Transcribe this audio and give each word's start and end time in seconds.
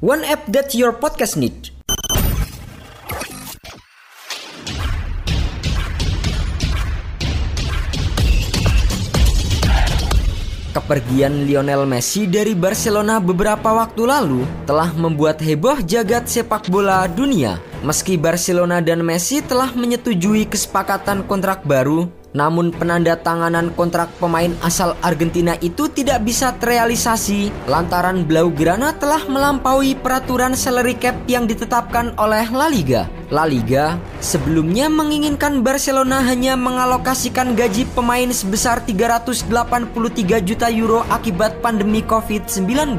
One 0.00 0.24
app 0.24 0.48
that 0.48 0.72
your 0.72 0.96
podcast 0.96 1.36
need. 1.36 1.76
Kepergian 10.72 11.44
Lionel 11.44 11.84
Messi 11.84 12.24
dari 12.24 12.56
Barcelona 12.56 13.20
beberapa 13.20 13.76
waktu 13.76 14.08
lalu 14.08 14.48
telah 14.64 14.88
membuat 14.96 15.36
heboh 15.44 15.84
jagat 15.84 16.32
sepak 16.32 16.72
bola 16.72 17.04
dunia. 17.04 17.60
Meski 17.84 18.16
Barcelona 18.16 18.80
dan 18.80 19.04
Messi 19.04 19.44
telah 19.44 19.68
menyetujui 19.76 20.48
kesepakatan 20.48 21.28
kontrak 21.28 21.60
baru, 21.68 22.08
namun 22.32 22.70
penandatanganan 22.70 23.74
kontrak 23.74 24.10
pemain 24.22 24.54
asal 24.62 24.94
Argentina 25.02 25.58
itu 25.58 25.90
tidak 25.90 26.22
bisa 26.22 26.54
terrealisasi 26.56 27.50
lantaran 27.66 28.22
Blaugrana 28.22 28.94
telah 28.94 29.26
melampaui 29.26 29.98
peraturan 29.98 30.54
salary 30.54 30.94
cap 30.94 31.18
yang 31.26 31.50
ditetapkan 31.50 32.14
oleh 32.16 32.46
La 32.54 32.70
Liga. 32.70 33.19
La 33.30 33.46
Liga 33.46 33.94
sebelumnya 34.18 34.90
menginginkan 34.90 35.62
Barcelona 35.62 36.18
hanya 36.26 36.58
mengalokasikan 36.58 37.54
gaji 37.54 37.86
pemain 37.94 38.26
sebesar 38.34 38.82
383 38.82 39.46
juta 40.42 40.66
euro 40.66 41.06
akibat 41.06 41.62
pandemi 41.62 42.02
COVID-19. 42.02 42.98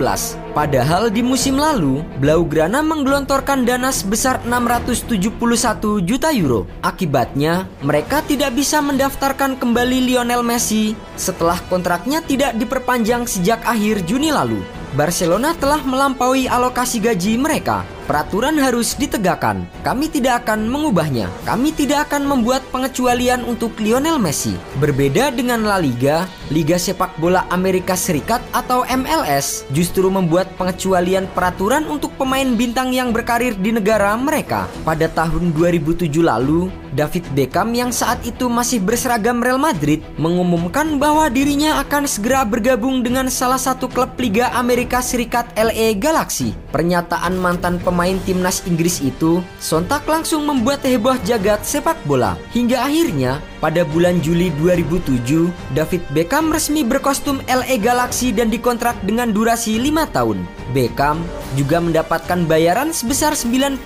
Padahal 0.55 1.11
di 1.11 1.19
musim 1.19 1.59
lalu, 1.59 1.99
Blaugrana 2.23 2.79
menggelontorkan 2.79 3.67
dana 3.67 3.91
sebesar 3.91 4.39
671 4.47 5.99
juta 5.99 6.31
euro. 6.31 6.63
Akibatnya, 6.79 7.67
mereka 7.83 8.23
tidak 8.23 8.55
bisa 8.55 8.79
mendaftarkan 8.79 9.59
kembali 9.59 10.16
Lionel 10.16 10.47
Messi 10.47 10.95
setelah 11.19 11.59
kontraknya 11.67 12.23
tidak 12.23 12.55
diperpanjang 12.55 13.27
sejak 13.27 13.67
akhir 13.67 14.07
Juni 14.07 14.31
lalu. 14.31 14.63
Barcelona 14.91 15.55
telah 15.55 15.79
melampaui 15.83 16.51
alokasi 16.51 16.99
gaji 16.99 17.39
mereka. 17.39 17.83
Peraturan 18.09 18.57
harus 18.57 18.97
ditegakkan. 18.97 19.69
Kami 19.85 20.09
tidak 20.09 20.45
akan 20.45 20.66
mengubahnya. 20.66 21.30
Kami 21.45 21.69
tidak 21.69 22.09
akan 22.09 22.25
membuat 22.25 22.66
pengecualian 22.73 23.45
untuk 23.45 23.77
Lionel 23.77 24.17
Messi. 24.17 24.57
Berbeda 24.81 25.30
dengan 25.30 25.61
La 25.61 25.77
Liga, 25.77 26.25
Liga 26.49 26.81
Sepak 26.81 27.16
Bola 27.22 27.45
Amerika 27.53 27.94
Serikat 27.94 28.41
atau 28.52 28.81
MLS 28.89 29.63
justru 29.72 30.09
membuat 30.11 30.52
pengecualian 30.57 31.29
peraturan 31.31 31.85
untuk 31.88 32.11
pemain 32.17 32.47
bintang 32.57 32.91
yang 32.91 33.13
berkarir 33.13 33.53
di 33.53 33.72
negara 33.72 34.17
mereka. 34.17 34.66
Pada 34.81 35.07
tahun 35.07 35.53
2007 35.53 36.09
lalu, 36.19 36.67
David 36.91 37.23
Beckham 37.31 37.72
yang 37.72 37.94
saat 37.94 38.19
itu 38.27 38.52
masih 38.52 38.83
berseragam 38.83 39.39
Real 39.39 39.61
Madrid 39.61 40.03
mengumumkan 40.19 40.99
bahwa 40.99 41.31
dirinya 41.31 41.79
akan 41.85 42.03
segera 42.03 42.44
bergabung 42.44 42.99
dengan 42.99 43.31
salah 43.31 43.61
satu 43.61 43.88
klub 43.88 44.11
Liga 44.19 44.52
Amerika 44.57 44.99
Serikat 44.99 45.47
LA 45.55 45.95
Galaxy. 45.95 46.52
Pernyataan 46.75 47.39
mantan 47.39 47.79
pemain 47.79 48.00
timnas 48.25 48.66
Inggris 48.66 48.97
itu 49.05 49.45
sontak 49.61 50.09
langsung 50.09 50.49
membuat 50.49 50.81
heboh 50.81 51.16
jagat 51.21 51.61
sepak 51.61 52.02
bola. 52.09 52.33
Hingga 52.57 52.81
akhirnya 52.81 53.38
pada 53.61 53.85
bulan 53.85 54.17
Juli 54.25 54.49
2007, 54.57 55.53
David 55.77 56.01
Beckham 56.17 56.50
resmi 56.50 56.81
berkostum 56.81 57.38
LA 57.45 57.78
Galaxy 57.78 58.34
dan 58.34 58.50
dikontrak 58.50 58.97
dengan 59.06 59.29
durasi 59.29 59.78
5 59.78 60.09
tahun. 60.09 60.41
Beckham 60.73 61.22
juga 61.53 61.78
mendapatkan 61.78 62.47
bayaran 62.50 62.89
sebesar 62.89 63.38
93,6 63.38 63.85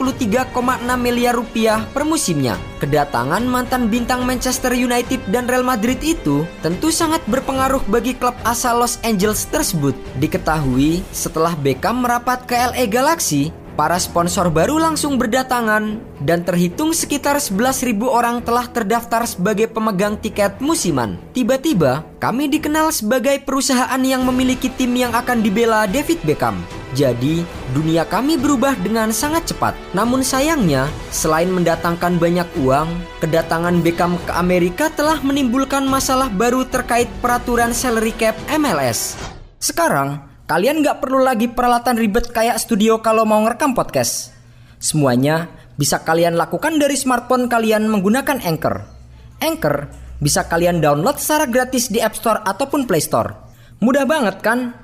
miliar 0.95 1.35
rupiah 1.35 1.83
per 1.91 2.07
musimnya. 2.07 2.55
Kedatangan 2.79 3.43
mantan 3.43 3.91
bintang 3.91 4.23
Manchester 4.23 4.71
United 4.71 5.27
dan 5.27 5.49
Real 5.49 5.65
Madrid 5.65 5.99
itu 5.99 6.47
tentu 6.63 6.93
sangat 6.93 7.19
berpengaruh 7.27 7.83
bagi 7.91 8.15
klub 8.15 8.37
asal 8.47 8.79
Los 8.79 9.01
Angeles 9.03 9.43
tersebut. 9.49 9.97
Diketahui 10.21 11.03
setelah 11.11 11.57
Beckham 11.57 12.05
merapat 12.05 12.47
ke 12.47 12.55
LA 12.55 12.85
Galaxy, 12.87 13.49
Para 13.75 13.99
sponsor 13.99 14.47
baru 14.47 14.79
langsung 14.79 15.19
berdatangan 15.19 15.99
dan 16.23 16.47
terhitung 16.47 16.95
sekitar 16.95 17.35
11.000 17.35 17.91
orang 18.07 18.39
telah 18.39 18.71
terdaftar 18.71 19.27
sebagai 19.27 19.67
pemegang 19.67 20.15
tiket 20.15 20.63
musiman. 20.63 21.19
Tiba-tiba, 21.35 22.07
kami 22.23 22.47
dikenal 22.47 22.95
sebagai 22.95 23.35
perusahaan 23.43 23.99
yang 23.99 24.23
memiliki 24.23 24.71
tim 24.71 24.95
yang 24.95 25.11
akan 25.11 25.43
dibela 25.43 25.83
David 25.91 26.23
Beckham. 26.23 26.55
Jadi, 26.95 27.43
dunia 27.75 28.07
kami 28.07 28.39
berubah 28.39 28.79
dengan 28.79 29.11
sangat 29.11 29.51
cepat. 29.51 29.75
Namun 29.91 30.23
sayangnya, 30.23 30.87
selain 31.11 31.51
mendatangkan 31.51 32.15
banyak 32.15 32.47
uang, 32.63 32.87
kedatangan 33.19 33.83
Beckham 33.83 34.15
ke 34.23 34.31
Amerika 34.39 34.87
telah 34.87 35.19
menimbulkan 35.19 35.83
masalah 35.83 36.31
baru 36.31 36.63
terkait 36.63 37.11
peraturan 37.19 37.75
salary 37.75 38.15
cap 38.15 38.39
MLS. 38.55 39.19
Sekarang, 39.59 40.23
Kalian 40.45 40.85
nggak 40.85 41.01
perlu 41.01 41.25
lagi 41.25 41.49
peralatan 41.49 41.97
ribet 41.97 42.29
kayak 42.29 42.61
studio 42.61 43.01
kalau 43.01 43.25
mau 43.25 43.41
ngerekam 43.41 43.73
podcast. 43.73 44.29
Semuanya 44.77 45.49
bisa 45.73 46.05
kalian 46.05 46.37
lakukan 46.37 46.77
dari 46.77 46.93
smartphone 46.93 47.49
kalian 47.49 47.89
menggunakan 47.89 48.37
Anchor. 48.45 48.85
Anchor 49.41 49.89
bisa 50.21 50.45
kalian 50.45 50.85
download 50.85 51.17
secara 51.17 51.49
gratis 51.49 51.89
di 51.89 51.97
App 51.97 52.13
Store 52.13 52.45
ataupun 52.45 52.85
Play 52.85 53.01
Store. 53.01 53.33
Mudah 53.81 54.05
banget 54.05 54.45
kan? 54.45 54.77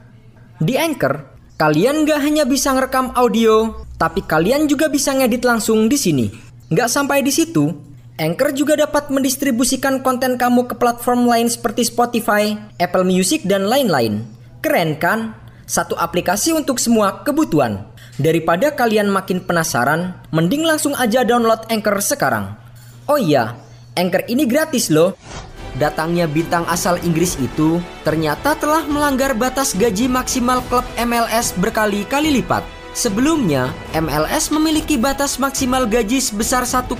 Di 0.57 0.81
Anchor, 0.81 1.29
kalian 1.61 2.09
nggak 2.09 2.19
hanya 2.25 2.43
bisa 2.49 2.73
ngerekam 2.73 3.13
audio, 3.13 3.85
tapi 4.01 4.25
kalian 4.25 4.65
juga 4.65 4.89
bisa 4.89 5.13
ngedit 5.13 5.45
langsung 5.45 5.85
di 5.85 5.93
sini. 5.93 6.25
Nggak 6.73 6.89
sampai 6.89 7.21
di 7.21 7.29
situ, 7.29 7.69
Anchor 8.17 8.49
juga 8.57 8.73
dapat 8.73 9.13
mendistribusikan 9.13 10.01
konten 10.01 10.41
kamu 10.41 10.73
ke 10.73 10.73
platform 10.73 11.29
lain 11.29 11.53
seperti 11.53 11.85
Spotify, 11.85 12.57
Apple 12.81 13.05
Music, 13.05 13.45
dan 13.45 13.69
lain-lain. 13.69 14.25
Keren 14.65 14.97
kan? 14.97 15.40
Satu 15.71 15.95
aplikasi 15.95 16.51
untuk 16.51 16.83
semua 16.83 17.23
kebutuhan. 17.23 17.87
Daripada 18.19 18.75
kalian 18.75 19.07
makin 19.07 19.39
penasaran, 19.39 20.19
mending 20.35 20.67
langsung 20.67 20.91
aja 20.99 21.23
download 21.23 21.63
Anchor 21.71 22.03
sekarang. 22.03 22.59
Oh 23.07 23.15
iya, 23.15 23.55
Anchor 23.95 24.27
ini 24.27 24.43
gratis 24.43 24.91
loh. 24.91 25.15
Datangnya 25.79 26.27
bintang 26.27 26.67
asal 26.67 26.99
Inggris 27.07 27.39
itu 27.39 27.79
ternyata 28.03 28.59
telah 28.59 28.83
melanggar 28.83 29.31
batas 29.31 29.71
gaji 29.71 30.11
maksimal 30.11 30.59
klub 30.67 30.83
MLS 30.99 31.55
berkali-kali 31.55 32.43
lipat. 32.43 32.80
Sebelumnya, 32.91 33.71
MLS 33.95 34.51
memiliki 34.51 34.99
batas 34.99 35.39
maksimal 35.39 35.87
gaji 35.87 36.19
sebesar 36.19 36.67
1,9 36.67 36.91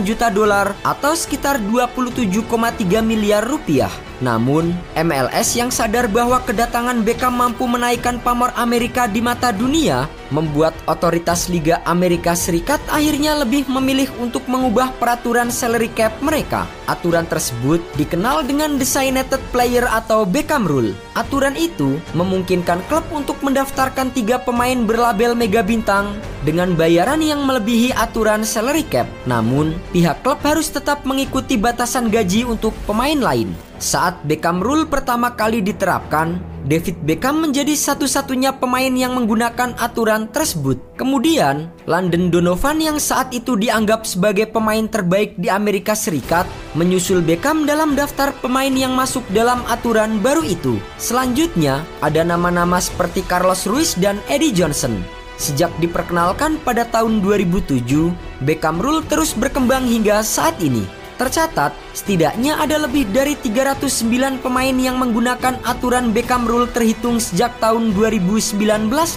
juta 0.00 0.32
dolar 0.32 0.72
atau 0.80 1.12
sekitar 1.12 1.60
27,3 1.68 3.04
miliar 3.04 3.44
rupiah. 3.44 3.92
Namun, 4.24 4.72
MLS 4.96 5.52
yang 5.52 5.68
sadar 5.68 6.08
bahwa 6.08 6.40
kedatangan 6.42 7.04
Beckham 7.04 7.36
mampu 7.36 7.68
menaikkan 7.68 8.16
pamor 8.24 8.56
Amerika 8.56 9.04
di 9.04 9.20
mata 9.20 9.52
dunia, 9.52 10.08
membuat 10.30 10.76
otoritas 10.88 11.48
Liga 11.48 11.80
Amerika 11.84 12.36
Serikat 12.36 12.80
akhirnya 12.88 13.36
lebih 13.40 13.68
memilih 13.68 14.08
untuk 14.20 14.44
mengubah 14.48 14.92
peraturan 14.96 15.48
salary 15.52 15.88
cap 15.92 16.14
mereka. 16.20 16.68
Aturan 16.88 17.28
tersebut 17.28 17.80
dikenal 18.00 18.44
dengan 18.48 18.76
Designated 18.80 19.40
Player 19.52 19.84
atau 19.88 20.24
Beckham 20.24 20.64
Rule. 20.64 20.96
Aturan 21.16 21.56
itu 21.56 22.00
memungkinkan 22.16 22.80
klub 22.88 23.04
untuk 23.12 23.36
mendaftarkan 23.44 24.12
tiga 24.12 24.40
pemain 24.40 24.76
berlabel 24.84 25.36
mega 25.36 25.60
bintang 25.60 26.16
dengan 26.46 26.72
bayaran 26.78 27.20
yang 27.20 27.44
melebihi 27.44 27.92
aturan 27.92 28.46
salary 28.46 28.86
cap. 28.86 29.04
Namun, 29.26 29.74
pihak 29.92 30.22
klub 30.22 30.40
harus 30.46 30.70
tetap 30.70 31.02
mengikuti 31.04 31.58
batasan 31.58 32.08
gaji 32.08 32.46
untuk 32.46 32.72
pemain 32.86 33.18
lain. 33.18 33.52
Saat 33.78 34.26
Beckham 34.26 34.58
Rule 34.58 34.90
pertama 34.90 35.38
kali 35.38 35.62
diterapkan, 35.62 36.42
David 36.68 37.00
Beckham 37.00 37.40
menjadi 37.40 37.72
satu-satunya 37.72 38.60
pemain 38.60 38.92
yang 38.92 39.16
menggunakan 39.16 39.72
aturan 39.80 40.28
tersebut. 40.28 40.76
Kemudian, 41.00 41.72
London 41.88 42.28
Donovan 42.28 42.76
yang 42.84 43.00
saat 43.00 43.32
itu 43.32 43.56
dianggap 43.56 44.04
sebagai 44.04 44.52
pemain 44.52 44.84
terbaik 44.84 45.32
di 45.40 45.48
Amerika 45.48 45.96
Serikat 45.96 46.44
menyusul 46.76 47.24
Beckham 47.24 47.64
dalam 47.64 47.96
daftar 47.96 48.36
pemain 48.44 48.68
yang 48.68 48.92
masuk 48.92 49.24
dalam 49.32 49.64
aturan 49.64 50.20
baru 50.20 50.44
itu. 50.44 50.76
Selanjutnya, 51.00 51.80
ada 52.04 52.20
nama-nama 52.20 52.76
seperti 52.84 53.24
Carlos 53.24 53.64
Ruiz 53.64 53.96
dan 53.96 54.20
Eddie 54.28 54.52
Johnson. 54.52 55.00
Sejak 55.40 55.72
diperkenalkan 55.80 56.60
pada 56.68 56.84
tahun 56.84 57.24
2007, 57.24 58.12
Beckham 58.44 58.76
Rule 58.76 59.00
terus 59.08 59.32
berkembang 59.32 59.88
hingga 59.88 60.20
saat 60.20 60.60
ini. 60.60 60.97
Tercatat, 61.18 61.74
setidaknya 61.98 62.62
ada 62.62 62.78
lebih 62.78 63.02
dari 63.10 63.34
309 63.34 64.38
pemain 64.38 64.70
yang 64.70 65.02
menggunakan 65.02 65.58
aturan 65.66 66.14
Beckham 66.14 66.46
Rule 66.46 66.70
terhitung 66.70 67.18
sejak 67.18 67.58
tahun 67.58 67.90
2019 67.90 68.54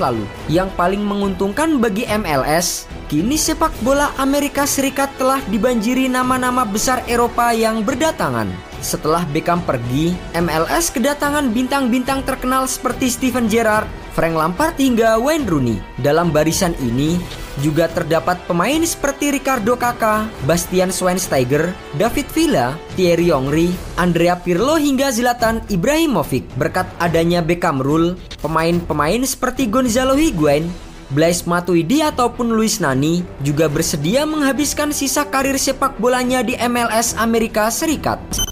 lalu. 0.02 0.26
Yang 0.50 0.74
paling 0.74 1.06
menguntungkan 1.06 1.78
bagi 1.78 2.10
MLS, 2.10 2.90
kini 3.06 3.38
sepak 3.38 3.70
bola 3.86 4.10
Amerika 4.18 4.66
Serikat 4.66 5.14
telah 5.22 5.46
dibanjiri 5.54 6.10
nama-nama 6.10 6.66
besar 6.66 7.06
Eropa 7.06 7.54
yang 7.54 7.86
berdatangan. 7.86 8.50
Setelah 8.82 9.22
Beckham 9.30 9.62
pergi, 9.62 10.18
MLS 10.34 10.90
kedatangan 10.90 11.54
bintang-bintang 11.54 12.26
terkenal 12.26 12.66
seperti 12.66 13.14
Steven 13.14 13.46
Gerrard, 13.46 13.86
Frank 14.18 14.34
Lampard 14.34 14.74
hingga 14.82 15.22
Wayne 15.22 15.46
Rooney. 15.46 15.78
Dalam 16.02 16.34
barisan 16.34 16.74
ini, 16.82 17.22
juga 17.60 17.92
terdapat 17.92 18.40
pemain 18.48 18.80
seperti 18.80 19.36
Ricardo 19.36 19.76
Kakak, 19.76 20.32
Bastian 20.48 20.96
Schweinsteiger, 20.96 21.76
David 22.00 22.28
Villa, 22.32 22.80
Thierry 22.96 23.36
Henry, 23.36 23.76
Andrea 24.00 24.40
Pirlo 24.40 24.80
hingga 24.80 25.12
Zlatan 25.12 25.60
Ibrahimovic. 25.68 26.48
Berkat 26.56 26.88
adanya 27.04 27.44
Beckham 27.44 27.84
Rule, 27.84 28.16
pemain-pemain 28.40 29.22
seperti 29.28 29.68
Gonzalo 29.68 30.16
Higuain, 30.16 30.72
Blaise 31.12 31.44
Matuidi 31.44 32.00
ataupun 32.00 32.56
Luis 32.56 32.80
Nani 32.80 33.28
juga 33.44 33.68
bersedia 33.68 34.24
menghabiskan 34.24 34.96
sisa 34.96 35.28
karir 35.28 35.60
sepak 35.60 36.00
bolanya 36.00 36.40
di 36.40 36.56
MLS 36.56 37.20
Amerika 37.20 37.68
Serikat. 37.68 38.51